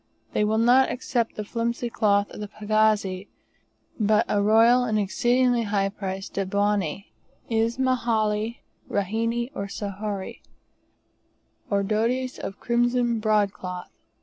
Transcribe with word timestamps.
They 0.33 0.43
will 0.43 0.57
not 0.57 0.89
accept 0.89 1.35
the 1.35 1.45
flimsy 1.45 1.87
cloth 1.87 2.31
of 2.31 2.39
the 2.39 2.47
pagazi, 2.47 3.27
but 3.99 4.25
a 4.27 4.41
royal 4.41 4.83
and 4.83 4.97
exceedingly 4.97 5.61
high 5.61 5.89
priced 5.89 6.33
dabwani, 6.33 7.11
Ismahili, 7.51 8.61
Rehani, 8.89 9.51
or 9.53 9.65
a 9.65 9.67
Sohari, 9.69 10.41
or 11.69 11.83
dotis 11.83 12.39
of 12.39 12.59
crimson 12.59 13.19
broad 13.19 13.53
cloth. 13.53 13.91